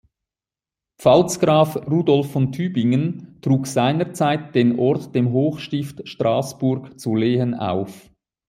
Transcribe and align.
Pfalzgraf 0.99 1.75
Rudolf 1.75 2.31
von 2.31 2.51
Tübingen 2.51 3.37
trug 3.43 3.67
seinerzeit 3.67 4.55
den 4.55 4.79
Ort 4.79 5.13
dem 5.13 5.31
Hochstift 5.31 6.07
Straßburg 6.09 6.99
zu 6.99 7.13
Lehen 7.15 7.53
auf. 7.53 8.09